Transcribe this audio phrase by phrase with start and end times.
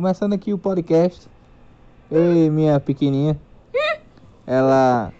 [0.00, 1.28] começando aqui o podcast.
[2.10, 3.38] Eu e minha pequenininha.
[4.46, 5.12] Ela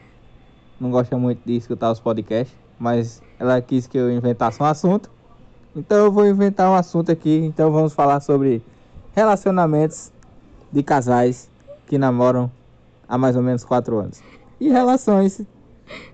[0.80, 5.10] não gosta muito de escutar os podcasts, mas ela quis que eu inventasse um assunto.
[5.76, 7.36] Então eu vou inventar um assunto aqui.
[7.44, 8.62] Então vamos falar sobre
[9.14, 10.10] relacionamentos
[10.72, 11.50] de casais
[11.86, 12.50] que namoram
[13.06, 14.22] há mais ou menos quatro anos.
[14.58, 15.42] E relações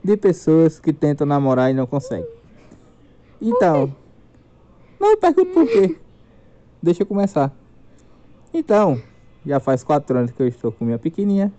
[0.03, 2.27] de pessoas que tentam namorar e não conseguem.
[3.41, 3.95] Então,
[4.99, 5.97] não me pergunte por quê.
[6.83, 7.53] Deixa eu começar.
[8.59, 8.99] Então,
[9.45, 11.53] já faz quatro anos que eu estou com minha pequenininha.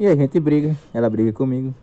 [0.00, 1.74] E a gente briga, ela briga comigo.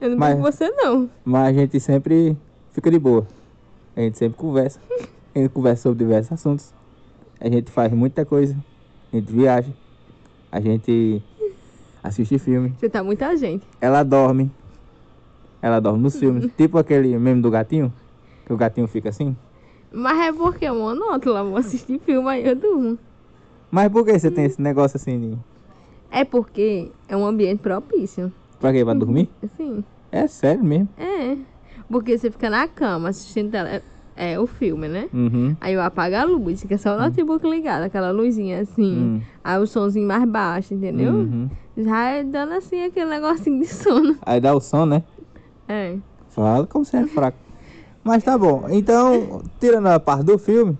[0.00, 1.08] Eu não Mas- brigo com você, não.
[1.24, 2.36] Mas a gente sempre
[2.72, 3.24] fica de boa.
[3.96, 4.80] A gente sempre conversa.
[5.34, 6.74] A gente conversa sobre diversos assuntos.
[7.40, 8.56] A gente faz muita coisa.
[9.12, 9.70] A gente viaja.
[10.50, 11.22] A gente
[12.02, 12.74] assiste filme.
[12.76, 13.64] Você tá muita gente.
[13.80, 14.50] Ela dorme.
[15.62, 16.50] Ela dorme nos filmes.
[16.56, 17.92] Tipo aquele meme do gatinho.
[18.44, 19.36] Que o gatinho fica assim.
[19.92, 21.60] Mas é porque é monótono, amor.
[21.60, 22.98] Assistir filme aí eu durmo.
[23.70, 25.38] Mas por que você tem esse negócio assim de...
[26.10, 28.32] É porque é um ambiente propício.
[28.58, 28.84] Pra quê?
[28.84, 29.28] Pra dormir?
[29.44, 30.88] Assim, É sério mesmo.
[30.96, 31.36] é.
[31.90, 33.82] Porque você fica na cama assistindo tele...
[34.14, 35.08] é, o filme, né?
[35.12, 35.56] Uhum.
[35.60, 38.94] Aí eu apago a luz, fica só o notebook ligado, aquela luzinha assim.
[38.98, 39.20] Hum.
[39.42, 41.12] Aí o somzinho mais baixo, entendeu?
[41.12, 41.48] Uhum.
[41.76, 44.16] Já é dando assim aquele negocinho de sono.
[44.26, 45.02] Aí dá o som, né?
[45.68, 45.96] É.
[46.30, 47.38] Fala como você é fraco.
[48.04, 48.66] Mas tá bom.
[48.70, 50.76] Então, tirando a parte do filme,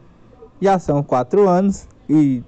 [0.60, 2.42] já são quatro anos e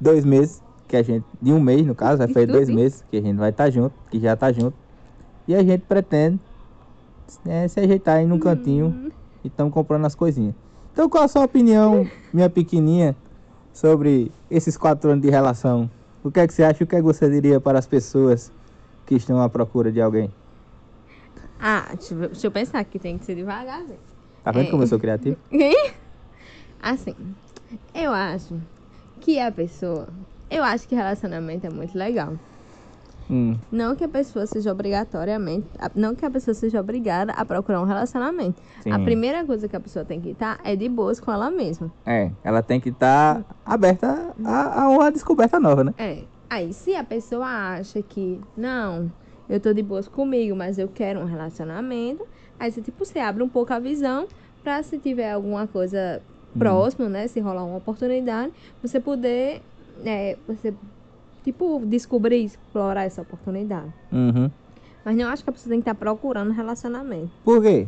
[0.00, 1.24] dois meses, que a gente.
[1.40, 3.94] De um mês, no caso, vai fazer dois meses que a gente vai estar junto,
[4.10, 4.74] que já tá junto.
[5.46, 6.40] E a gente pretende
[7.46, 9.10] é, se ajeitar aí num cantinho
[9.44, 10.54] e estamos comprando as coisinhas.
[10.92, 13.16] Então qual a sua opinião, minha pequenininha,
[13.72, 15.90] sobre esses quatro anos de relação?
[16.22, 16.84] O que é que você acha?
[16.84, 18.52] O que é que você diria para as pessoas
[19.06, 20.30] que estão à procura de alguém?
[21.58, 21.88] Ah,
[22.28, 23.98] deixa eu, pensar que tem que ser devagarzinho.
[24.42, 24.70] Tá vendo É.
[24.70, 25.36] como eu sou criativo?
[26.82, 27.14] Assim,
[27.94, 28.60] eu acho
[29.20, 30.08] que a pessoa.
[30.50, 32.34] Eu acho que relacionamento é muito legal.
[33.30, 33.56] Hum.
[33.70, 35.68] Não que a pessoa seja obrigatoriamente.
[35.78, 38.60] a- Não que a pessoa seja obrigada a procurar um relacionamento.
[38.90, 39.04] A Sim.
[39.04, 41.92] primeira coisa que a pessoa tem que estar é de boas com ela mesma.
[42.04, 45.94] É, ela tem que estar aberta a, a uma descoberta nova, né?
[45.98, 46.24] É.
[46.48, 49.12] Aí, se a pessoa acha que, não,
[49.48, 52.26] eu tô de boas comigo, mas eu quero um relacionamento,
[52.58, 54.26] aí você, tipo, você abre um pouco a visão
[54.60, 56.20] pra se tiver alguma coisa
[56.58, 57.28] próxima, né?
[57.28, 58.52] Se rolar uma oportunidade,
[58.82, 59.62] você poder,
[60.04, 60.74] é, você,
[61.44, 63.92] tipo, descobrir, explorar essa oportunidade.
[64.12, 64.50] Uhum.
[65.04, 67.30] Mas não acho que a pessoa tem que estar procurando um relacionamento.
[67.44, 67.86] Por quê?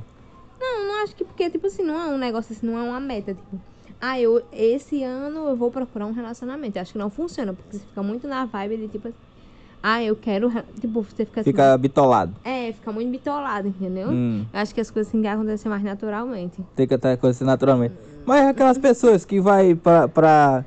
[0.59, 3.01] Não, não acho que, porque, tipo assim, não é um negócio assim, não é uma
[3.01, 3.61] meta, tipo,
[4.01, 6.77] ah, eu, esse ano eu vou procurar um relacionamento.
[6.77, 9.15] Eu acho que não funciona, porque você fica muito na vibe de, tipo,
[9.83, 10.51] ah, eu quero,
[10.81, 12.35] tipo, você fica assim, Fica bitolado.
[12.45, 14.09] é, fica muito bitolado, entendeu?
[14.11, 16.65] Hum, Eu acho que as coisas têm que acontecer mais naturalmente.
[16.77, 17.95] tem que acontecer naturalmente.
[18.25, 20.65] Mas aquelas pessoas que vai pra, pra,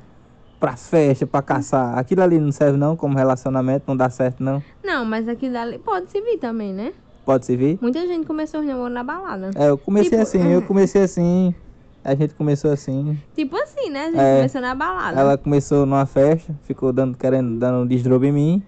[0.60, 4.62] pras festas, pra caçar, aquilo ali não serve não como relacionamento, não dá certo não.
[4.84, 6.92] Não, mas aquilo ali pode se vir também, né?
[7.24, 7.78] Pode servir?
[7.82, 9.50] Muita gente começou os namoros na balada.
[9.56, 11.52] É, eu comecei Tipo, assim, eu comecei assim,
[12.04, 13.18] a gente começou assim.
[13.34, 14.02] Tipo assim, né?
[14.02, 14.36] A gente É.
[14.36, 15.18] começou na balada.
[15.20, 18.62] Ela começou numa festa, ficou dando, querendo, dando um desdrobo em mim.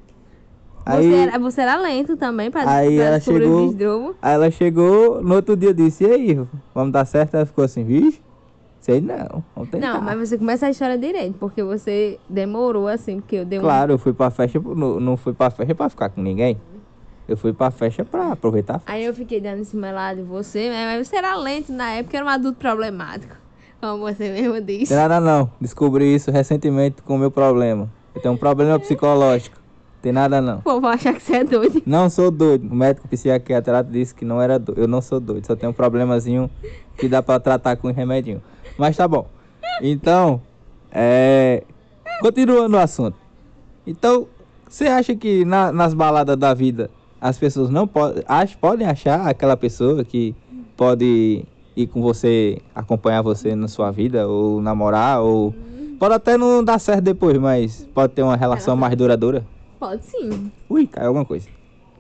[0.89, 3.75] Aí, Você, era, você era lento também pra, Aí pra ela chegou-
[4.23, 6.35] aí ela chegou, no outro dia disse, e aí,
[6.75, 7.35] vamos dar certo?
[7.35, 8.23] Ela ficou assim, vixe,
[8.81, 9.95] sei não, vamos tentar.
[9.95, 13.63] Não, mas você começa a história direito, porque você demorou assim, porque eu dei um.
[13.63, 16.59] Claro, eu fui pra festa, não, não fui pra festa pra ficar com ninguém.
[17.29, 18.77] Eu fui pra festa pra aproveitar.
[18.77, 18.93] a festa.
[18.93, 22.17] Aí eu fiquei dando em cima lá de você, mas você era lento na época,
[22.17, 23.37] era um adulto problemático.
[23.79, 24.95] Como você mesmo disse.
[24.95, 27.93] Nada não, descobri isso recentemente com o meu problema.
[28.15, 29.58] Eu tenho um problema psicológico.
[30.09, 30.61] Tem nada não.
[30.61, 31.83] O povo vai achar que você é doido.
[31.85, 32.67] Não sou doido.
[32.67, 34.81] O médico psiquiatra disse que não era doido.
[34.81, 36.49] Eu não sou doido, só tenho um problemazinho
[36.97, 38.41] que dá pra tratar com um remedinho.
[38.79, 39.27] Mas tá bom.
[39.83, 40.41] Então,
[40.91, 41.63] é...
[42.23, 43.19] continuando o assunto.
[43.87, 44.27] Então,
[44.67, 46.91] você acha que na- nas baladas da vida
[47.21, 50.35] as pessoas não podem, ach, podem achar aquela pessoa que
[50.75, 51.45] pode
[51.77, 55.55] ir com você, acompanhar você na sua vida, ou namorar, ou
[55.99, 59.45] pode até não dar certo depois, mas pode ter uma relação mais duradoura?
[59.79, 60.51] Pode sim.
[60.69, 61.49] Ui, caiu alguma coisa.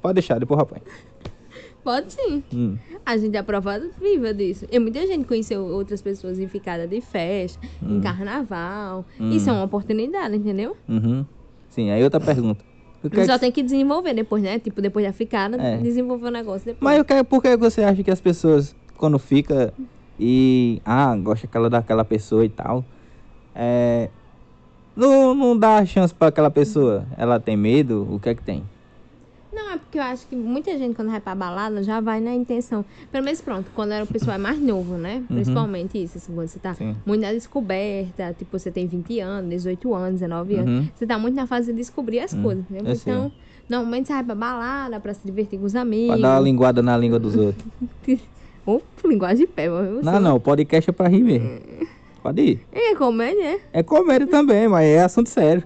[0.03, 0.83] Pode deixar, depois rapaz.
[1.85, 2.43] Pode sim.
[2.55, 2.77] Hum.
[3.07, 4.67] A gente é a prova viva disso.
[4.71, 9.07] E muita gente conheceu outras pessoas em ficada de festa, em carnaval.
[9.19, 9.31] Hum.
[9.31, 10.77] Isso é uma oportunidade, entendeu?
[10.89, 11.25] Uhum.
[11.71, 12.65] Sim, aí outra pergunta.
[13.03, 14.59] O que Só que- tem que desenvolver depois, né?
[14.59, 15.77] Tipo, depois da ficada, É.
[15.79, 16.83] desenvolver o negócio depois.
[16.83, 19.73] Mas eu quero, por que você acha que as pessoas, quando fica
[20.19, 20.83] e.
[20.85, 22.85] Ah, gosta aquela daquela pessoa e tal.
[23.55, 24.11] É.
[24.99, 27.07] Não, não dá chance pra aquela pessoa.
[27.17, 28.05] Ela tem medo?
[28.11, 28.65] O que é que tem?
[29.53, 32.35] Não, é porque eu acho que muita gente quando vai pra balada já vai na
[32.35, 32.85] intenção.
[33.13, 35.23] Pelo menos pronto, quando era o pessoal é mais novo, né?
[35.29, 36.97] Principalmente isso, assim, quando você tá Sim.
[37.07, 40.71] muito na descoberta, tipo, você tem 20 anos, 18 anos, 19 anos.
[40.81, 40.89] Uhum.
[40.93, 42.79] Você tá muito na fase de descobrir as Hum, coisas, sei.
[42.93, 43.31] Então,
[43.69, 46.21] normalmente você vai pra balada pra se divertir com os Pra amigos.
[46.21, 47.65] dar uma linguada na língua dos outros.
[48.67, 49.69] Ou linguagem de pé,
[50.03, 51.49] Não, não, o podcast é pra rir mesmo.
[52.23, 52.61] Pode ir.
[52.73, 53.61] É comédia, né?
[53.73, 55.63] É comédia também, mas é assunto sério.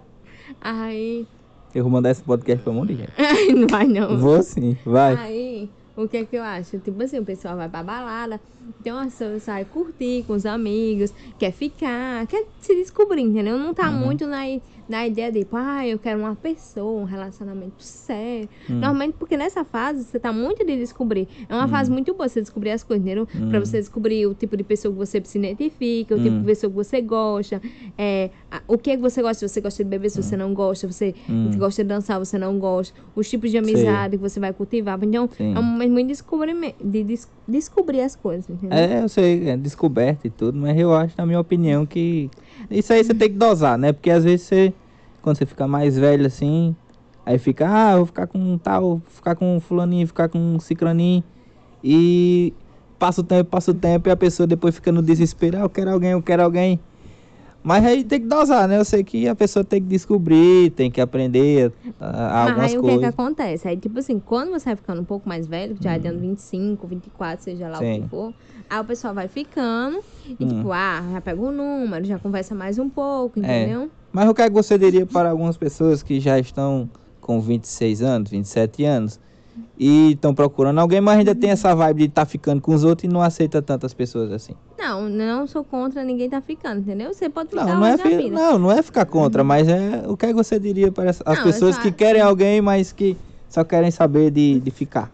[0.61, 1.27] Aí.
[1.75, 3.13] Eu vou mandar esse podcast pra um monte de gente.
[3.19, 4.19] Ai, não vai não.
[4.19, 5.17] Vou sim, vai.
[5.17, 6.79] Aí, o que é que eu acho?
[6.81, 8.41] Tipo assim, o pessoal vai pra balada,
[8.81, 13.59] então a pessoa sai curtir com os amigos, quer ficar, quer se descobrir, entendeu?
[13.59, 13.97] Não tá Uhum.
[13.99, 14.43] muito na,
[14.89, 18.49] na ideia de, tipo, ah, eu quero uma pessoa, um relacionamento sério.
[18.71, 18.75] Hum.
[18.81, 21.29] Normalmente, porque nessa fase você tá muito de descobrir.
[21.49, 21.69] É uma Hum.
[21.69, 23.27] fase muito boa você descobrir as coisas, entendeu?
[23.49, 23.65] Pra Hum.
[23.65, 26.41] você descobrir o tipo de pessoa que você se identifica, o tipo Hum.
[26.41, 27.61] de pessoa que você gosta,
[27.99, 30.37] é, a- o que é que você gosta, se você gosta de beber, se você
[30.37, 31.51] não gosta, você Hum.
[31.59, 34.99] gosta de dançar, você não gosta, os tipos de amizade que você vai cultivar.
[35.03, 35.55] Então, Sim.
[35.55, 38.79] é um momento muito de, descobrimento, de des- descobrir as coisas, entendeu?
[38.79, 42.31] É, eu sei, é descoberta e tudo, mas eu acho, na minha opinião, que
[42.71, 43.93] isso aí você tem que dosar, né?
[43.93, 44.75] Porque às vezes você,
[45.21, 46.75] quando você fica mais velho assim,
[47.25, 51.23] aí fica, ah, vou ficar com tal, vou ficar com fulaninho, ficar com cicraninho,
[51.83, 52.55] e
[52.99, 55.71] passa o tempo, passa o tempo, e a pessoa depois fica no desespero, ah, eu
[55.71, 56.81] quero alguém, eu quero alguém.
[57.63, 58.77] Mas aí tem que dosar, né?
[58.77, 62.79] Eu sei que a pessoa tem que descobrir, tem que aprender ah, Mas algumas aí
[62.79, 63.15] o que é que coisas.
[63.15, 63.69] acontece?
[63.69, 66.87] Aí, tipo assim, quando você vai ficando um pouco mais velho, já é dando 25,
[66.89, 67.95] 24, seja lá o Hum.
[67.95, 68.03] Sim.
[68.03, 68.35] que for,
[68.69, 70.49] aí o pessoal vai ficando e, Hum.
[70.49, 73.43] tipo, ah, já pega o número, já conversa mais um pouco, É.
[73.43, 73.91] entendeu?
[74.13, 78.03] Mas o que é que você diria para algumas pessoas que já estão com 26
[78.03, 79.21] anos, 27 anos
[79.79, 83.05] e estão procurando alguém, mas ainda tem essa vibe de estar ficando com os outros
[83.05, 84.55] e não aceita tantas pessoas assim?
[84.79, 87.13] Não, não sou contra ninguém tá ficando, entendeu?
[87.13, 90.17] Você pode ficar Não, não é, fi- não, não é ficar contra, mas é o
[90.17, 92.93] que é que você diria para as Não, pessoas eu que só- querem alguém, mas
[92.93, 93.17] que
[93.49, 95.11] só querem saber de, de ficar?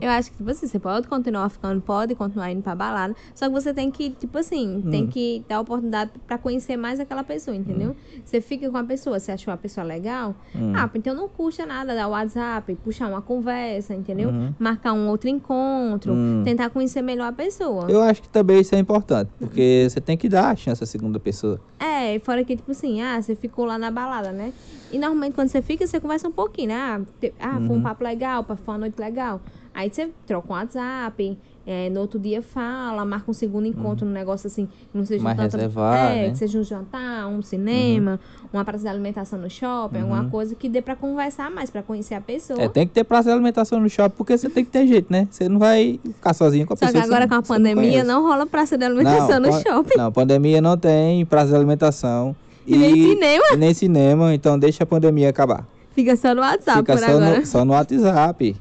[0.00, 3.14] Eu acho que, tipo assim, você pode continuar ficando, pode continuar indo pra balada.
[3.34, 5.08] Só que você tem que, tipo assim, tem Hum.
[5.08, 7.94] que dar oportunidade pra conhecer mais aquela pessoa, entendeu?
[8.24, 10.34] Você fica com a pessoa, você achou a pessoa legal?
[10.54, 10.72] Hum.
[10.76, 14.30] Ah, então não custa nada dar o WhatsApp, puxar uma conversa, entendeu?
[14.30, 14.54] Uhum.
[14.58, 16.42] Marcar um outro encontro, Hum.
[16.44, 17.90] tentar conhecer melhor a pessoa.
[17.90, 20.86] Eu acho que também isso é importante, porque você tem que dar a chance à
[20.86, 21.60] segunda pessoa.
[21.78, 24.52] É, e fora que, tipo assim, ah, você ficou lá na balada, né?
[24.90, 26.74] E normalmente quando você fica, você conversa um pouquinho, né?
[26.76, 27.00] Ah,
[27.40, 27.82] ah foi um Uhum.
[27.82, 29.40] papo legal, foi uma noite legal.
[29.72, 34.10] Aí você troca um WhatsApp, é, no outro dia fala, marca um segundo encontro, um
[34.10, 35.24] negócio assim, que não seja Uhum.
[35.24, 36.24] Mais tanto- reservado, É, né?
[36.26, 36.30] Uhum.
[36.32, 38.18] que seja um jantar, um cinema,
[38.52, 40.30] uma praça de alimentação no shopping, alguma Uhum.
[40.30, 42.60] coisa que dê pra conversar mais, pra conhecer a pessoa.
[42.60, 45.12] É, tem que ter praça de alimentação no shopping, porque você tem que ter jeito,
[45.12, 45.28] né?
[45.30, 47.04] Você não vai ficar sozinho com a Só que pessoa.
[47.04, 48.06] agora você com a não- pandemia conhece.
[48.08, 49.98] não, rola praça de alimentação no pan- shopping.
[49.98, 52.34] Não, pandemia não tem praça de alimentação.
[52.66, 53.44] E nem cinema.
[53.52, 55.64] e nem cinema, então deixa a pandemia acabar.
[55.94, 57.38] Fica só no WhatsApp Fica por só agora.
[57.40, 58.56] no, só no WhatsApp.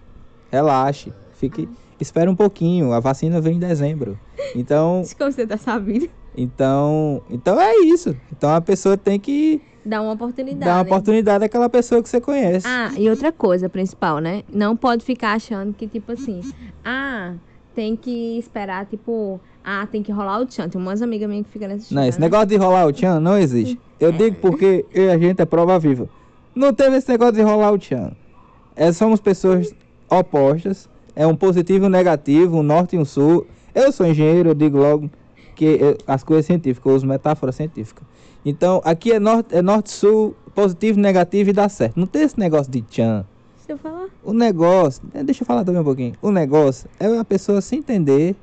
[0.52, 1.14] Relaxe.
[1.34, 1.70] Fique,
[2.00, 2.92] espera um pouquinho.
[2.94, 4.20] A vacina vem em dezembro.
[4.56, 6.10] Então, que você tá sabendo.
[6.36, 8.16] então, então é isso.
[8.32, 10.66] Então a pessoa tem que Dá uma oportunidade.
[10.66, 12.68] dar uma oportunidade àquela pessoa que você conhece.
[12.68, 14.44] Ah, e outra coisa principal, né?
[14.52, 16.42] Não pode ficar achando que, tipo assim,
[16.84, 17.34] ah,
[17.74, 20.68] tem que esperar, tipo, ah, tem que rolar o tchan.
[20.68, 22.26] Tem umas amigas minhas que ficam nesse Não, esse né?
[22.26, 23.80] negócio de rolar o tchan não existe.
[24.00, 26.10] Eu digo porque eu e a gente é prova viva.
[26.54, 28.12] Não teve esse negócio de rolar o tchan.
[28.76, 29.74] É, somos pessoas
[30.10, 30.90] opostas.
[31.16, 33.46] É um positivo e um negativo, um norte e um sul.
[33.76, 35.10] Eu sou engenheiro, eu digo logo
[35.56, 38.02] que eu- as coisas científicas, eu uso metáfora científica.
[38.46, 42.00] Então, aqui é norte, é norte-sul, positivo, negativo e dá certo.
[42.00, 43.26] Não tem esse negócio de tchan.
[43.58, 44.08] Deixa eu falar.
[44.24, 46.14] O negócio, eh, deixa eu falar também um pouquinho.
[46.22, 48.36] O negócio é a pessoa se entender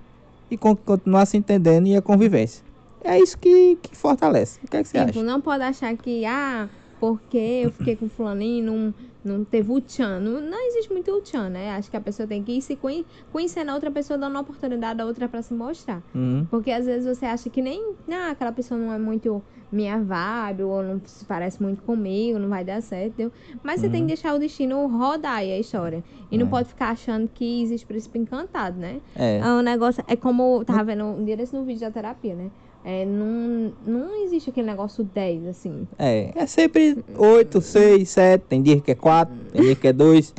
[0.50, 2.62] e con- continuar se entendendo e a convivência.
[3.02, 4.58] É isso que, que fortalece.
[4.64, 5.22] O que, é que você Tipo, acha?
[5.22, 8.94] não pode achar que, ah, porque eu fiquei com fulaninho, não,
[9.38, 10.18] não teve o tchan.
[10.20, 11.70] Não, não existe muito o tchan, né?
[11.72, 14.40] Acho que a pessoa tem que ir se conhe- conhecendo a outra pessoa, dando uma
[14.40, 16.02] oportunidade a outra pra se mostrar.
[16.14, 16.46] Uhum.
[16.50, 20.62] Porque às vezes você acha que nem, ah, aquela pessoa não é muito minha vibe,
[20.62, 23.32] ou não se parece muito comigo, não vai dar certo, entendeu?
[23.62, 26.04] Mas você tem que deixar o destino rodar aí a história.
[26.30, 26.48] E não Uhum.
[26.48, 26.50] É.
[26.50, 29.00] pode ficar achando que existe príncipe encantado, né?
[29.14, 29.38] É.
[29.38, 32.34] É um negócio, é como eu tava vendo um dia desse no vídeo da terapia,
[32.34, 32.50] né?
[32.88, 35.88] É, não, não existe aquele negócio 10, assim.
[35.98, 39.92] É, é sempre 8, 6, 7, tem dia que é 4, tem dia que é
[39.92, 40.32] 2.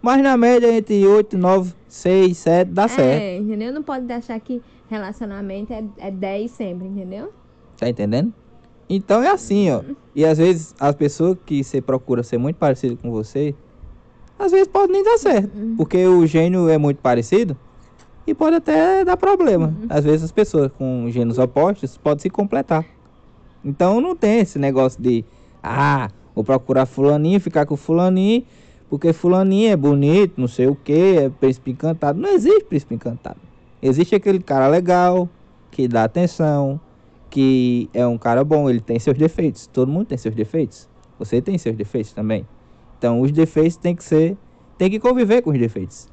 [0.00, 3.20] Mas na média entre 8, 9, 6, 7 dá certo.
[3.20, 3.72] É, entendeu?
[3.72, 7.32] Não pode achar que relacionamento é, é 10 sempre, entendeu?
[7.76, 8.32] Tá entendendo?
[8.88, 9.82] Então é assim, ó.
[10.14, 13.56] E às vezes as pessoas que você procura ser muito parecido com você,
[14.38, 15.50] às vezes pode nem dar certo.
[15.76, 17.56] Porque o gênio é muito parecido
[18.28, 19.74] e pode até dar problema.
[19.88, 22.84] Às vezes as pessoas com gênios opostos podem se completar.
[23.64, 25.24] Então não tem esse negócio de,
[25.62, 28.44] ah, vou procurar fulaninho, ficar com fulaninho,
[28.90, 32.20] porque fulaninho é bonito, não sei o que, é príncipe encantado.
[32.20, 33.38] Não existe príncipe encantado.
[33.80, 35.26] Existe aquele cara legal,
[35.70, 36.78] que dá atenção,
[37.30, 39.66] que é um cara bom, ele tem seus defeitos.
[39.66, 40.86] Todo mundo tem seus defeitos.
[41.18, 42.46] Você tem seus defeitos também.
[42.98, 44.36] Então os defeitos tem que ser.
[44.76, 46.08] Tem que conviver com os defeitos.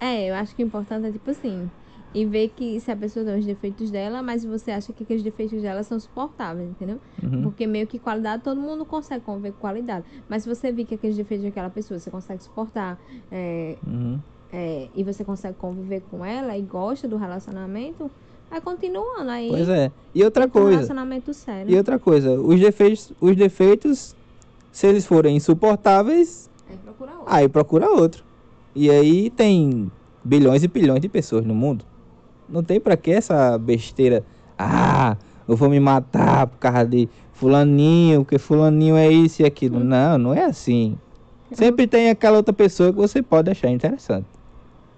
[0.00, 1.70] É, eu acho que o importante é tipo assim.
[2.14, 5.22] E ver que se a pessoa tem os defeitos dela, mas você acha que aqueles
[5.22, 6.98] defeitos dela são suportáveis, entendeu?
[7.22, 7.42] Uhum.
[7.42, 10.06] Porque meio que qualidade, todo mundo consegue conviver com qualidade.
[10.28, 12.98] Mas se você vir que aqueles defeitos daquela pessoa você consegue suportar,
[13.30, 14.18] é, Uhum.
[14.50, 18.10] é, e você consegue conviver com ela e gosta do relacionamento,
[18.48, 19.48] vai continuando aí.
[19.50, 19.90] Pois é.
[20.14, 20.70] E outra tem um coisa.
[20.70, 21.70] relacionamento sério.
[21.70, 24.16] E outra coisa, os defeitos, os defeitos,
[24.72, 27.24] se eles forem insuportáveis, Aí procura outro.
[27.34, 28.24] aí procura outro.
[28.78, 29.90] E aí tem
[30.22, 31.82] bilhões e bilhões de pessoas no mundo.
[32.46, 34.22] Não tem pra que essa besteira.
[34.58, 35.16] Ah,
[35.48, 39.82] eu vou me matar por causa de fulaninho, porque fulaninho é isso e aquilo.
[39.82, 40.98] Não, não é assim.
[41.52, 44.26] Sempre tem aquela outra pessoa que você pode achar interessante.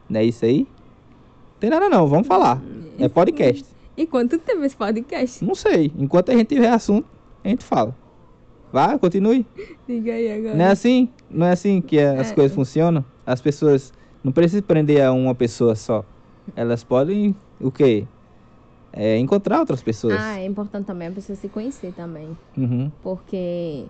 [0.08, 0.66] Não é isso aí?
[1.60, 2.60] Tem nada não, vamos falar.
[2.98, 3.64] É podcast.
[3.96, 5.44] E quanto tempo esse podcast?
[5.44, 5.92] Não sei.
[5.96, 7.06] Enquanto a gente tiver assunto,
[7.44, 7.94] a gente fala.
[8.72, 9.46] Vai, continue.
[9.86, 10.54] Diga aí agora.
[10.56, 11.08] Não é assim?
[11.30, 12.34] Não é assim que as É.
[12.34, 13.04] coisas funcionam?
[13.28, 13.92] As pessoas
[14.24, 16.02] não precisam prender a uma pessoa só.
[16.56, 18.06] Elas podem, o quê?
[18.90, 20.16] É, encontrar outras pessoas.
[20.18, 22.34] Ah, é importante também a pessoa se conhecer também.
[22.56, 22.90] Uhum.
[23.02, 23.84] Porque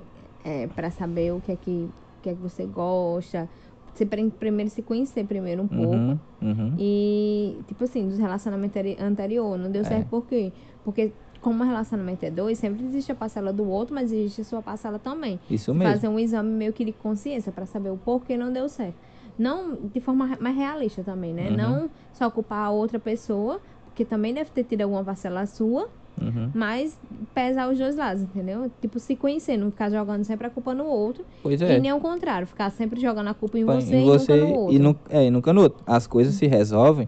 [0.44, 3.48] é para saber o que é que, o que é que você gosta.
[3.94, 5.94] Você primeiro se conhecer primeiro um pouco.
[5.94, 6.18] Uhum.
[6.42, 6.74] Uhum.
[6.76, 9.84] E, tipo assim, dos relacionamentos anteri- anterior, não deu É.
[9.84, 10.52] certo por quê?
[10.82, 14.44] Porque como o relacionamento é dois, sempre existe a parcela do outro, mas existe a
[14.44, 15.38] sua parcela também.
[15.48, 15.92] Isso mesmo.
[15.92, 18.96] Fazer um exame meio que de consciência para saber o porquê não deu certo.
[19.38, 21.48] Não de forma mais realista também, né?
[21.50, 21.56] Uhum.
[21.56, 25.88] Não só culpar a outra pessoa, porque também deve ter tido alguma parcela sua,
[26.20, 26.50] Uhum.
[26.52, 26.98] mas
[27.32, 28.68] pesar os dois lados, entendeu?
[28.80, 31.24] Tipo, se conhecer, não ficar jogando sempre a culpa no outro.
[31.42, 31.76] Pois é.
[31.76, 34.46] E nem ao contrário, ficar sempre jogando a culpa em você, em e você nunca
[34.46, 34.74] no outro.
[34.74, 35.84] e, nu- é, e nunca no outro.
[35.86, 37.06] As coisas se resolvem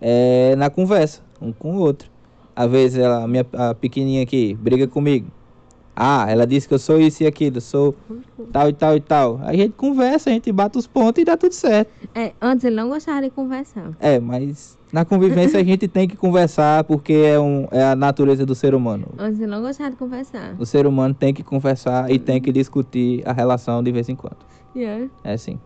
[0.00, 2.08] é, na conversa, um com o outro.
[2.54, 5.28] Às vezes ela, a minha a pequenininha aqui briga comigo.
[5.94, 7.94] Ah, ela disse que eu sou isso e aquilo, sou
[8.50, 9.40] tal e tal e tal.
[9.42, 11.90] Aí a gente conversa, a gente bate os pontos e dá tudo certo.
[12.14, 13.92] É, antes ele não gostava de conversar.
[14.00, 18.46] É, mas na convivência a gente tem que conversar porque é, um, é a natureza
[18.46, 19.06] do ser humano.
[19.18, 20.56] Antes ele não gostava de conversar.
[20.58, 24.16] O ser humano tem que conversar e tem que discutir a relação de vez em
[24.16, 24.38] quando.
[24.74, 25.10] Yeah.
[25.22, 25.58] É assim.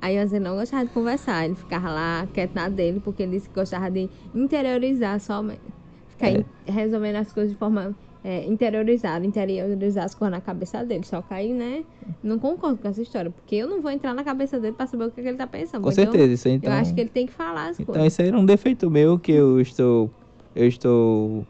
[0.00, 1.44] Aí antes ele não gostava de conversar.
[1.46, 5.60] Ele ficava lá quieto na dele, porque ele disse que gostava de interiorizar somente.
[6.08, 6.44] Ficar É.
[6.66, 11.04] resolvendo as coisas de forma é, interiorizada, interiorizar as coisas na cabeça dele.
[11.04, 11.84] Só que aí, né,
[12.22, 13.30] não concordo com essa história.
[13.30, 15.46] Porque eu não vou entrar na cabeça dele pra saber o que, que ele tá
[15.46, 15.82] pensando.
[15.82, 16.72] Com certeza, isso então.
[16.72, 18.12] Eu acho que ele tem que falar as Então coisas.
[18.12, 20.10] isso aí era um defeito meu que eu estou
[20.56, 21.44] eu estou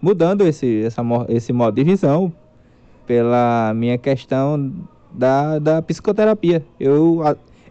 [0.00, 2.32] mudando esse essa esse modo de visão
[3.06, 4.72] pela minha questão
[5.12, 6.64] da, da psicoterapia.
[6.78, 7.20] Eu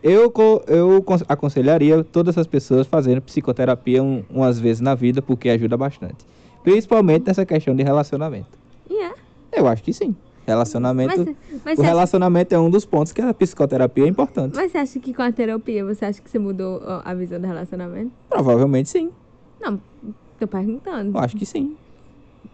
[0.04, 0.32] eu
[0.68, 5.78] eu con- aconselharia todas as pessoas fazendo psicoterapia um, umas vezes na vida porque ajuda
[5.78, 6.18] bastante.
[6.64, 8.48] Principalmente nessa questão de relacionamento.
[8.90, 9.16] Yeah.
[9.52, 10.16] Eu acho que sim.
[10.46, 14.08] Relacionamento, Mas, mas, o você acha, relacionamento é um dos pontos que a psicoterapia é
[14.08, 14.56] importante.
[14.56, 17.46] mas você acha que com a terapia você acha que você mudou a visão do
[17.46, 18.12] relacionamento?
[18.28, 19.12] Provavelmente sim.
[19.62, 19.80] Não,
[20.40, 21.16] tô perguntando.
[21.16, 21.78] Eu acho que sim.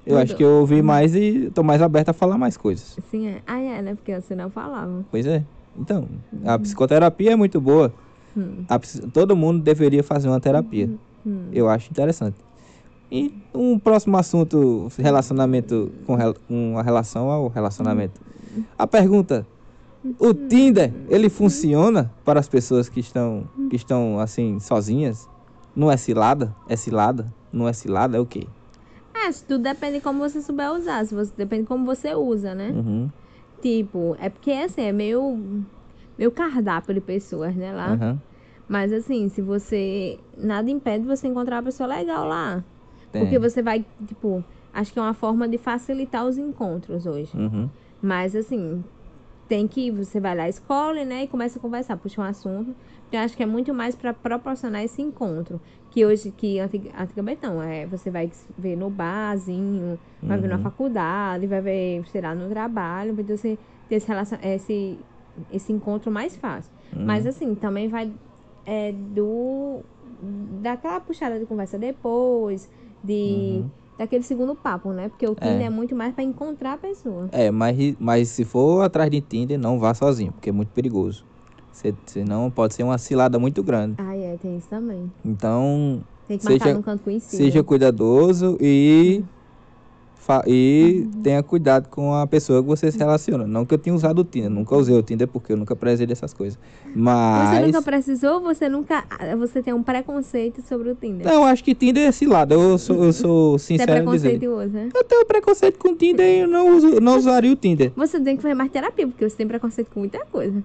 [0.05, 0.23] Eu Mudou.
[0.23, 2.97] acho que eu ouvi mais e tô mais aberto a falar mais coisas.
[3.09, 3.41] Sim, é.
[3.47, 3.95] Ah, é, né?
[3.95, 5.05] Porque você não falava.
[5.09, 5.43] Pois é.
[5.79, 6.07] Então,
[6.45, 7.93] a psicoterapia é muito boa.
[8.35, 8.77] Hum, A
[9.13, 10.89] todo mundo deveria fazer uma terapia.
[11.25, 11.47] hum.
[11.53, 12.35] Eu acho interessante.
[13.15, 18.19] E um próximo assunto, relacionamento com, rel- com a relação ao relacionamento.
[18.77, 19.47] A pergunta,
[20.19, 25.29] o Tinder, ele funciona para as pessoas que estão, que estão assim, sozinhas?
[25.73, 26.53] Não é cilada?
[26.67, 27.33] É cilada?
[27.53, 28.17] Não é cilada?
[28.17, 28.45] É o quê?
[29.13, 31.05] É, isso tudo depende de como você souber usar.
[31.05, 32.71] Se você, depende de como você usa, né?
[32.71, 33.09] Uhum.
[33.61, 35.39] Tipo, é porque assim, é meio,
[36.17, 37.71] meio cardápio de pessoas, né?
[37.71, 37.93] Lá.
[37.93, 38.19] Uhum.
[38.67, 40.19] Mas assim, se você.
[40.37, 42.61] Nada impede você encontrar uma pessoa legal lá.
[43.15, 43.23] Tem.
[43.23, 44.43] Porque você vai, tipo,
[44.73, 47.35] acho que é uma forma de facilitar os encontros hoje.
[47.35, 47.69] Uhum.
[48.01, 48.83] Mas assim,
[49.47, 49.89] tem que.
[49.91, 51.23] Você vai lá, escolhe, né?
[51.23, 52.75] E começa a conversar, puxa um assunto.
[53.07, 55.61] Então, eu acho que é muito mais para proporcionar esse encontro.
[55.91, 60.57] Que hoje, que antig- antigamente não, é, você vai ver no barzinho, vai ver na
[60.57, 60.63] Uhum.
[60.63, 63.57] faculdade, vai ver, sei lá, no trabalho, para você
[63.87, 64.37] ter esse, relacion...
[64.43, 64.99] esse,
[65.51, 66.73] esse encontro mais fácil.
[66.93, 67.05] Uhum.
[67.05, 68.11] Mas assim, também vai
[68.65, 69.83] é, do.
[70.61, 72.69] daquela puxada de conversa depois,
[73.05, 73.59] de.
[73.61, 73.69] Uhum.
[73.97, 75.07] daquele segundo papo, né?
[75.07, 75.63] Porque o Tinder É.
[75.65, 77.29] é muito mais para encontrar a pessoa.
[77.31, 81.23] É, mas, mas se for atrás de Tinder, não vá sozinho, porque é muito perigoso.
[81.71, 83.95] Você, senão pode ser uma cilada muito grande.
[83.97, 85.09] Ah, é, tem isso também.
[85.23, 86.81] Então, Tem que Seja-
[87.19, 89.34] seja cuidadoso e fa-
[90.47, 93.45] e tenha cuidado com a pessoa que você se relaciona.
[93.45, 96.07] Não que eu tenha usado o Tinder, nunca usei o Tinder porque eu nunca prezei
[96.07, 96.57] dessas coisas.
[96.83, 97.65] Você Mas.
[97.65, 99.03] nunca precisou, você nunca.
[99.37, 101.25] Você tem um preconceito sobre o Tinder.
[101.27, 102.55] Não, eu acho que Tinder é cilada.
[102.55, 104.29] Eu sou, eu sou Você é sincero em dizer.
[104.29, 104.89] preconceituoso, né?
[104.93, 107.91] Eu tenho preconceito com Tinder e eu não, uso, não usaria o Tinder.
[107.95, 110.63] Você tem que fazer mais terapia, porque você tem preconceito com muita coisa.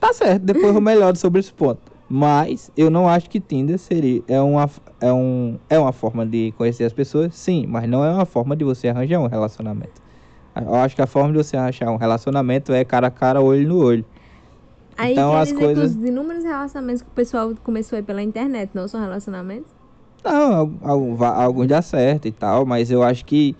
[0.00, 1.91] Tá certo, depois eu melhoro sobre esse ponto.
[2.14, 4.68] Mas eu não acho que Tinder seria é uma,
[5.00, 8.54] é, um, é uma forma de conhecer as pessoas, sim, mas não é uma forma
[8.54, 9.98] de você arranjar um relacionamento.
[10.54, 13.66] Eu acho que a forma de você arranjar um relacionamento é cara a cara, olho
[13.66, 14.04] no olho.
[14.98, 18.86] Aí Então, as coisas- os inúmeros relacionamentos que o pessoal começou aí pela internet não
[18.86, 19.72] são relacionamentos?
[20.22, 23.56] Não, alguns dá certo e tal, mas eu acho que,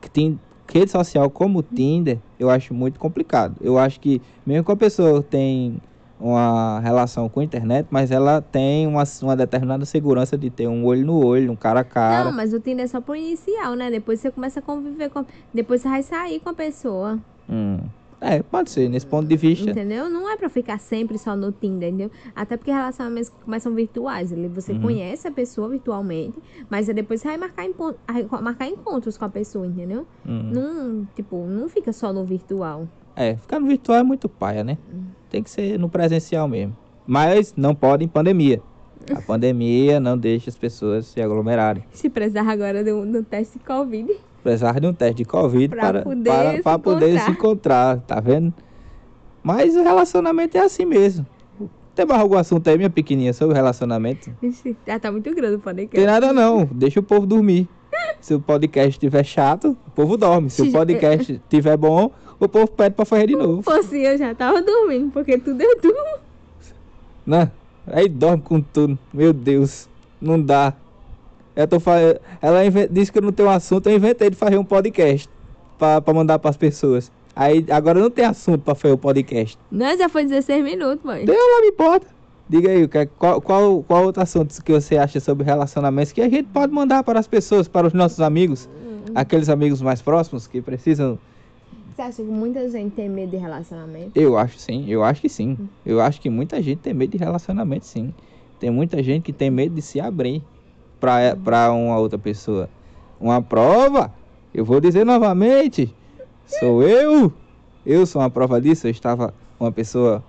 [0.00, 0.38] que tem
[0.72, 3.56] rede social como o Tinder, eu acho muito complicado.
[3.60, 5.80] Eu acho que mesmo que a pessoa tem
[6.20, 10.84] uma relação com a internet, mas ela tem uma, uma determinada segurança de ter um
[10.84, 12.24] olho no olho, um cara a cara.
[12.24, 13.90] Não, mas o Tinder é só pro inicial, né?
[13.90, 15.24] Depois você começa a conviver com.
[15.54, 17.18] Depois você vai sair com a pessoa.
[17.48, 17.78] Hum.
[18.20, 19.70] É, pode ser, nesse ponto de vista.
[19.70, 20.10] Entendeu?
[20.10, 22.10] Não é pra ficar sempre só no Tinder, entendeu?
[22.34, 24.32] Até porque relacionamentos que começam virtuais.
[24.56, 24.80] Você Uhum.
[24.82, 26.36] conhece a pessoa virtualmente,
[26.68, 27.62] mas depois você vai marcar,
[28.08, 30.04] aí marcar encontros com a pessoa, entendeu?
[30.26, 30.50] Hum.
[30.52, 32.88] Não, tipo, não fica só no virtual.
[33.20, 34.78] É, ficar no virtual é muito paia, né?
[35.28, 36.76] Tem que ser no presencial mesmo.
[37.04, 38.62] Mas não pode em pandemia.
[39.12, 41.82] A pandemia não deixa as pessoas se aglomerarem.
[41.90, 44.14] Se precisar agora de um, de um teste Covid.
[44.44, 47.24] Precisar de um teste de Covid Pra para, poder para, se para poder encontrar.
[47.24, 48.54] se encontrar, tá vendo?
[49.42, 51.26] Mas o relacionamento é assim mesmo.
[51.96, 54.30] Tem mais algum assunto aí, minha pequenininha, sobre relacionamento?
[54.86, 56.06] Já tá muito grande o Tem podcast.
[56.06, 57.68] nada não, deixa o povo dormir.
[58.20, 60.48] Se o podcast estiver chato, o povo dorme.
[60.50, 63.58] Se o podcast estiver bom, o povo pede pra fazer de novo.
[63.58, 65.96] Se fosse eu já tava dormindo, porque tudo é tudo.
[67.26, 67.50] Né?
[67.86, 68.98] Aí dorme com tudo.
[69.12, 69.88] Meu Deus,
[70.20, 70.72] não dá.
[71.56, 71.94] Eu tô fa...
[72.40, 75.28] Ela inven- disse que eu não tenho assunto, eu inventei de fazer um podcast
[75.78, 77.10] pra, pra mandar pras pessoas.
[77.34, 79.58] Aí agora não tem assunto pra fazer o podcast.
[79.70, 81.24] Não, já foi 16 minutos, mãe.
[81.24, 82.06] Deu lá, me importa.
[82.48, 86.28] Diga aí, é- qual, qual, qual outro assunto que você acha sobre relacionamentos que a
[86.28, 88.68] gente pode mandar para as pessoas, para os nossos amigos,
[89.14, 91.18] aqueles amigos mais próximos que precisam
[91.98, 94.12] Você acha que muita gente tem medo de relacionamento?
[94.14, 95.58] Eu acho sim, eu acho que sim.
[95.84, 98.14] Eu acho que muita gente tem medo de relacionamento, sim.
[98.60, 100.40] Tem muita gente que tem medo de se abrir
[101.00, 102.70] pra, pra uma outra pessoa.
[103.20, 104.14] Uma prova,
[104.54, 105.92] eu vou dizer novamente,
[106.60, 107.32] sou eu.
[107.84, 108.86] Eu sou uma prova disso.
[108.86, 110.22] Eu estava uma pessoa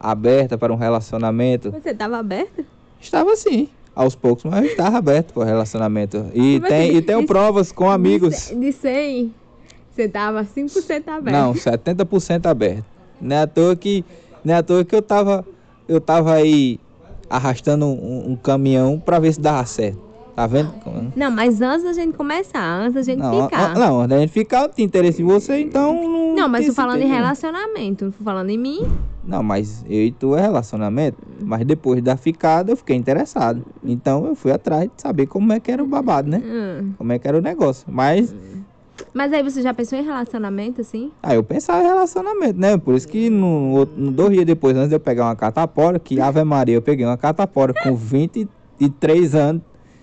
[0.00, 1.70] aberta para um relacionamento.
[1.72, 2.64] Você tava aberto?
[2.98, 6.24] Estava sim, aos poucos, mas eu estava aberto para o relacionamento.
[6.32, 8.48] E, Mas tem, e tenho isso- provas com amigos.
[8.48, 9.34] De De 100,
[9.94, 11.32] você tava 5% aberto.
[11.36, 12.84] Não, 70% aberto.
[13.20, 14.04] Não é à toa que,
[14.44, 15.44] não é à toa que eu tava,
[15.88, 16.78] eu tava aí
[17.28, 20.12] arrastando um, um caminhão pra ver se dava certo.
[20.34, 20.72] Tá vendo?
[21.14, 23.72] Não, mas antes da gente começar, antes da gente Não, ficar.
[23.72, 26.34] a- não, antes da gente ficar, eu tinha interesse em você, então não.
[26.34, 28.80] Não, mas tô falando em relacionamento, não falando em mim.
[29.22, 31.18] Não, mas eu e tu é relacionamento.
[31.42, 33.62] Mas depois da ficada eu fiquei interessado.
[33.84, 36.42] Então eu fui atrás de saber como é que era o babado, né?
[36.42, 36.92] Hum.
[36.96, 37.84] Como é que era o negócio.
[37.88, 38.34] Mas
[39.12, 41.10] Mas aí você já pensou em relacionamento, assim?
[41.22, 42.76] Aí eu pensava em relacionamento, né?
[42.76, 46.20] Por isso que no, no dois dias depois, antes de eu pegar uma catapora, que
[46.20, 49.62] Ave Maria, eu peguei uma catapora com 23 anos.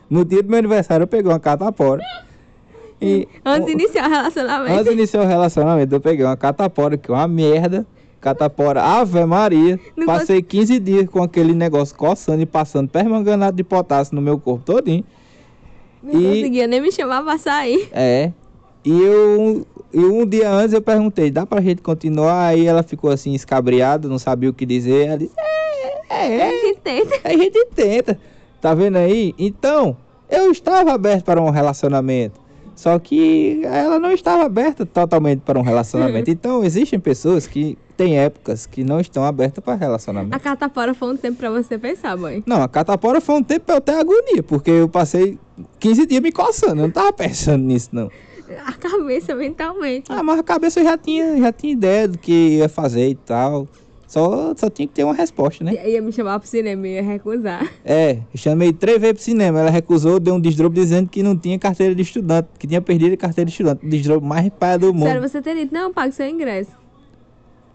[0.09, 2.05] No dia do meu aniversário eu peguei uma catapora.
[3.01, 4.73] E Antes de iniciar o relacionamento.
[4.73, 7.85] antes de iniciar o relacionamento, eu peguei uma catapora, que é uma merda.
[8.19, 9.79] Catapora Ave Maria.
[9.95, 14.37] Não Passei 15 dias com aquele negócio coçando e passando permanganato de potássio no meu
[14.37, 15.05] corpo todinho.
[16.03, 17.87] Não e- conseguia nem me chamar pra sair.
[17.93, 18.33] É.
[18.83, 22.47] E eu, e um dia antes eu perguntei, dá pra gente continuar?
[22.47, 25.07] Aí ela ficou assim, escabriada, não sabia o que dizer.
[25.07, 27.19] Ela disse, é, é, A é, gente tenta.
[27.23, 28.19] a gente tenta.
[28.61, 29.33] Tá vendo aí?
[29.37, 29.95] Então,
[30.29, 32.39] eu estava aberto para um relacionamento.
[32.75, 36.29] Só que ela não estava aberta totalmente para um relacionamento.
[36.31, 40.33] Então, existem pessoas que têm épocas que não estão abertas para relacionamento.
[40.33, 42.41] A catapora foi um tempo pra você pensar, mãe.
[42.45, 45.37] Não, a catapora foi um tempo pra eu ter agonia, porque eu passei
[45.79, 46.81] 15 dias me coçando.
[46.81, 48.09] Eu não tava pensando nisso, não.
[48.65, 50.11] A cabeça mentalmente.
[50.11, 53.15] Ah, mas a cabeça eu já tinha, já tinha ideia do que ia fazer e
[53.15, 53.67] tal.
[54.07, 55.87] Só, só tinha que ter uma resposta, né?
[55.87, 57.71] Ia me chamar pro cinema e ia recusar.
[57.85, 59.59] É, chamei três vezes pro cinema.
[59.59, 63.13] Ela recusou, deu um desdrobo dizendo que não tinha carteira de estudante, que tinha perdido
[63.13, 63.85] a carteira de estudante.
[63.85, 65.05] Desdrobo mais paia do mundo.
[65.05, 66.71] Sério, você teria dito, não, pague seu ingresso.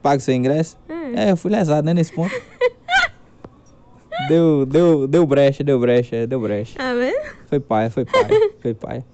[0.02, 0.76] Paga seu ingresso?
[0.88, 1.28] É.
[1.28, 2.34] É, eu fui lesado, né, nesse ponto.
[4.28, 6.76] deu, deu, deu brecha, deu brecha, deu brecha.
[6.76, 7.36] Tá vendo?
[7.48, 8.28] Foi pai, foi pai,
[8.60, 9.04] foi pai.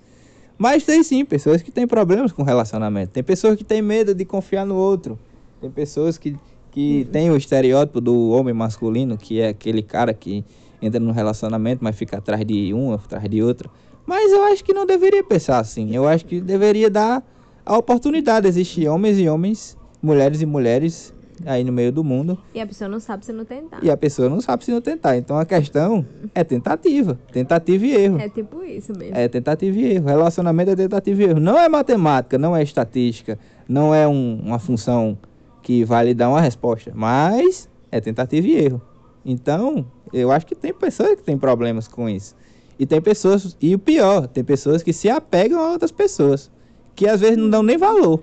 [0.61, 3.13] Mas tem sim pessoas que têm problemas com relacionamento.
[3.13, 5.19] Tem pessoas que têm medo de confiar no outro.
[5.59, 6.37] Tem pessoas que,
[6.71, 10.45] que têm o estereótipo do homem masculino, que é aquele cara que
[10.83, 13.71] entra no relacionamento, mas fica atrás de um, atrás de outro.
[14.05, 15.97] Mas eu acho que não deveria pensar assim.
[15.97, 17.25] Eu acho que deveria dar
[17.65, 18.47] a oportunidade.
[18.47, 21.15] Existir homens e homens, mulheres e mulheres
[21.47, 22.39] aí no meio do mundo.
[22.55, 23.81] E a pessoa não sabe se não tentar.
[23.83, 25.17] E a pessoa não sabe se não tentar.
[25.17, 27.19] Então a questão é tentativa.
[27.33, 28.19] Tentativa e erro.
[28.19, 29.17] É tipo isso mesmo.
[29.17, 30.07] É tentativa e erro.
[30.07, 31.41] Relacionamento é tentativa e erro.
[31.41, 35.17] Não é matemática, não é estatística, não é um- uma função
[35.63, 38.81] que vai lhe dar uma resposta, mas é tentativa e erro.
[39.25, 42.35] Então, eu acho que tem pessoas que têm problemas com isso.
[42.79, 46.51] E tem pessoas, e o pior, tem pessoas que se apegam a outras pessoas,
[46.95, 48.23] que às vezes não dão nem valor.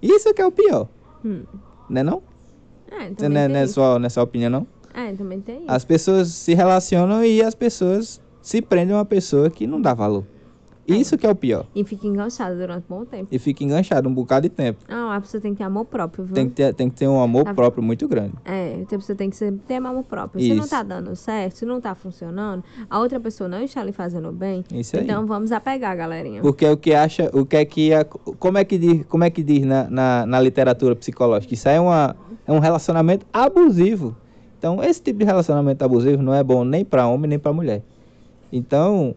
[0.00, 0.88] Isso que é o pior,
[1.22, 1.42] Hum.
[1.90, 2.22] né não?
[2.90, 4.66] Você também não é, não é sua, não é sua opinião, não?
[4.92, 5.64] É, também tem.
[5.68, 9.94] As pessoas se relacionam e as pessoas se prendem a uma pessoa que não dá
[9.94, 10.24] valor.
[10.96, 11.66] Isso que é o pior.
[11.74, 13.28] E fica enganchado durante um bom tempo.
[13.30, 14.80] E fica enganchado um bocado de tempo.
[14.88, 16.34] Não, a pessoa tem que ter amor próprio, viu?
[16.34, 17.54] Tem que ter, tem que ter um amor Tá.
[17.54, 18.32] próprio muito grande.
[18.44, 20.42] É, a pessoa tem que ser, ter amor próprio.
[20.42, 20.70] Se não Isso.
[20.70, 24.64] tá dando certo, se não tá funcionando, a outra pessoa não está lhe fazendo bem,
[24.72, 25.04] Isso aí.
[25.04, 26.40] então vamos apegar, galerinha.
[26.42, 29.30] Porque o que acha, o que é que a- como é que diz, como é
[29.30, 31.54] que diz na, na, na literatura psicológica?
[31.54, 34.16] Isso aí é, uma, é um relacionamento abusivo.
[34.58, 37.82] Então, esse tipo de relacionamento abusivo não é bom nem para homem nem para mulher.
[38.52, 39.14] Então,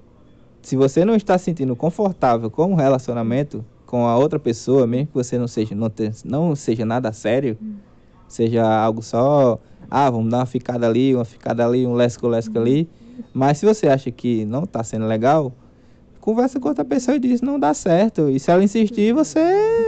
[0.63, 5.08] se você não está se sentindo confortável com o relacionamento com a outra pessoa, mesmo
[5.08, 7.58] que você não seja não, te- não seja nada sério,
[8.28, 9.60] seja algo só,
[9.91, 12.89] ah, vamos dar uma ficada ali, uma ficada ali, um lesco-lesco ali.
[13.32, 15.54] Mas se você acha que não está sendo legal,
[16.19, 18.30] conversa com outra pessoa e diz não dá certo.
[18.30, 19.39] E se ela insistir, você.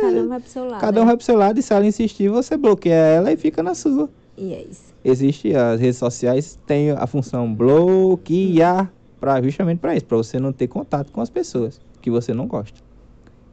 [0.01, 0.81] Cada um vai pro seu lado.
[0.81, 1.07] Cada um né?
[1.07, 4.09] vai pro seu lado e se ela insistir, você bloqueia ela e fica na sua.
[4.37, 4.93] E é isso.
[5.03, 8.91] Existe, as redes sociais têm a função bloquear
[9.25, 12.45] pra, justamente para isso, para você não ter contato com as pessoas que você não
[12.45, 12.79] gosta.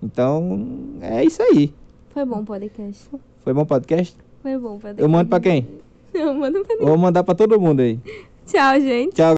[0.03, 0.67] Então,
[1.01, 1.73] é isso aí.
[2.11, 3.09] Foi bom o podcast.
[3.43, 4.15] Foi bom podcast?
[4.43, 5.01] Foi bom o podcast.
[5.01, 5.67] Eu mando pra quem?
[6.13, 7.99] Eu mando pra Eu Vou mandar pra todo mundo aí.
[8.47, 9.15] Tchau, gente.
[9.15, 9.31] Tchau.